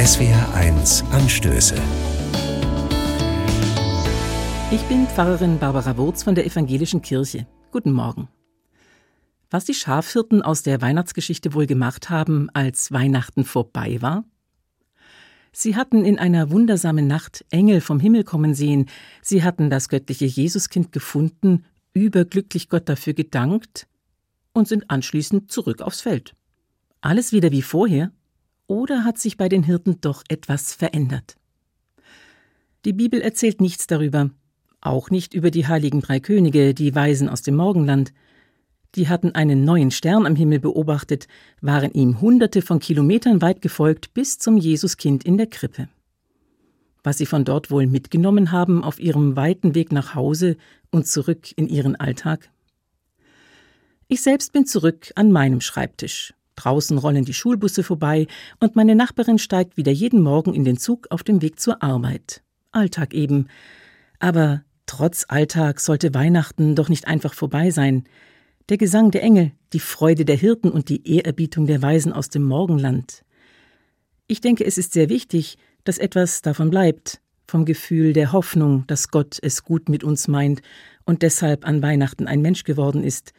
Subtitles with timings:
[0.00, 1.74] SWR1 Anstöße.
[4.70, 7.46] Ich bin Pfarrerin Barbara Wurz von der Evangelischen Kirche.
[7.70, 8.30] Guten Morgen.
[9.50, 14.24] Was die Schafhirten aus der Weihnachtsgeschichte wohl gemacht haben, als Weihnachten vorbei war?
[15.52, 18.88] Sie hatten in einer wundersamen Nacht Engel vom Himmel kommen sehen,
[19.20, 23.86] sie hatten das göttliche Jesuskind gefunden, überglücklich Gott dafür gedankt
[24.54, 26.34] und sind anschließend zurück aufs Feld.
[27.02, 28.12] Alles wieder wie vorher?
[28.70, 31.34] Oder hat sich bei den Hirten doch etwas verändert?
[32.84, 34.30] Die Bibel erzählt nichts darüber,
[34.80, 38.12] auch nicht über die heiligen drei Könige, die Weisen aus dem Morgenland.
[38.94, 41.26] Die hatten einen neuen Stern am Himmel beobachtet,
[41.60, 45.88] waren ihm hunderte von Kilometern weit gefolgt bis zum Jesuskind in der Krippe.
[47.02, 50.56] Was sie von dort wohl mitgenommen haben auf ihrem weiten Weg nach Hause
[50.92, 52.48] und zurück in ihren Alltag?
[54.06, 56.34] Ich selbst bin zurück an meinem Schreibtisch.
[56.60, 58.26] Draußen rollen die Schulbusse vorbei
[58.58, 62.42] und meine Nachbarin steigt wieder jeden Morgen in den Zug auf dem Weg zur Arbeit.
[62.70, 63.46] Alltag eben.
[64.18, 68.04] Aber trotz Alltag sollte Weihnachten doch nicht einfach vorbei sein.
[68.68, 72.42] Der Gesang der Engel, die Freude der Hirten und die Ehrerbietung der Weisen aus dem
[72.42, 73.24] Morgenland.
[74.26, 79.08] Ich denke, es ist sehr wichtig, dass etwas davon bleibt, vom Gefühl der Hoffnung, dass
[79.08, 80.60] Gott es gut mit uns meint
[81.04, 83.32] und deshalb an Weihnachten ein Mensch geworden ist,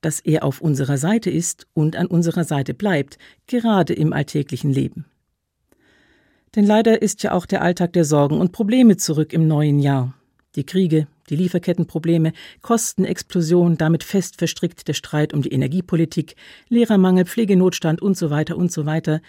[0.00, 5.06] dass er auf unserer Seite ist und an unserer Seite bleibt, gerade im alltäglichen Leben.
[6.54, 10.14] Denn leider ist ja auch der Alltag der Sorgen und Probleme zurück im neuen Jahr.
[10.56, 12.32] Die Kriege, die Lieferkettenprobleme,
[12.62, 16.36] Kostenexplosion, damit fest verstrickt der Streit um die Energiepolitik,
[16.68, 19.20] Lehrermangel, Pflegenotstand und so weiter und so weiter.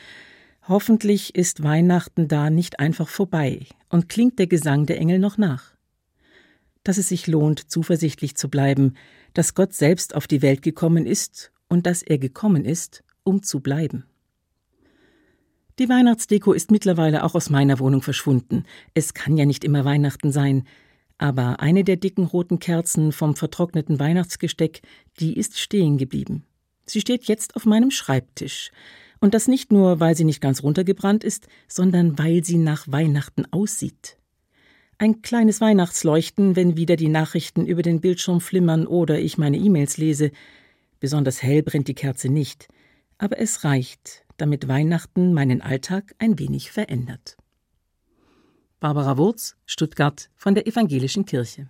[0.67, 5.73] Hoffentlich ist Weihnachten da nicht einfach vorbei und klingt der Gesang der Engel noch nach.
[6.89, 8.95] Dass es sich lohnt, zuversichtlich zu bleiben,
[9.35, 13.59] dass Gott selbst auf die Welt gekommen ist und dass er gekommen ist, um zu
[13.59, 14.05] bleiben.
[15.77, 18.65] Die Weihnachtsdeko ist mittlerweile auch aus meiner Wohnung verschwunden.
[18.95, 20.63] Es kann ja nicht immer Weihnachten sein.
[21.19, 24.81] Aber eine der dicken roten Kerzen vom vertrockneten Weihnachtsgesteck,
[25.19, 26.43] die ist stehen geblieben.
[26.87, 28.71] Sie steht jetzt auf meinem Schreibtisch.
[29.19, 33.45] Und das nicht nur, weil sie nicht ganz runtergebrannt ist, sondern weil sie nach Weihnachten
[33.51, 34.17] aussieht.
[35.01, 39.95] Ein kleines Weihnachtsleuchten, wenn wieder die Nachrichten über den Bildschirm flimmern oder ich meine E-Mails
[39.95, 40.31] lese.
[40.99, 42.67] Besonders hell brennt die Kerze nicht.
[43.17, 47.37] Aber es reicht, damit Weihnachten meinen Alltag ein wenig verändert.
[48.81, 51.69] Barbara Wurz, Stuttgart von der Evangelischen Kirche.